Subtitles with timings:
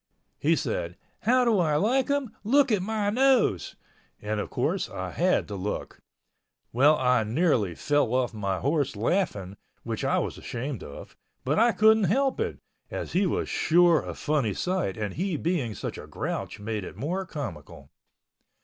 [0.39, 2.31] He said, "How do I like him?
[2.43, 3.75] Look at my nose!"
[4.19, 5.99] and, of course, I had to look.
[6.73, 11.71] Well, I nearly fell off my horse laughing, which I was ashamed of, but I
[11.71, 12.57] couldn't help it,
[12.89, 16.95] as he was sure a funny sight and he being such a grouch made it
[16.97, 17.91] more comical.